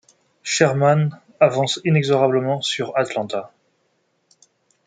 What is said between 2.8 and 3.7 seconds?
Atlanta.